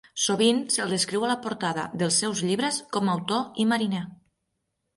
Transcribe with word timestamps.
Sovint 0.25 0.61
se'l 0.75 0.93
descriu 0.93 1.25
a 1.27 1.29
la 1.31 1.35
portada 1.43 1.85
dels 2.03 2.19
seus 2.23 2.43
llibres 2.49 2.81
com 2.97 3.15
"autor 3.17 3.63
i 3.65 3.69
mariner". 3.75 4.05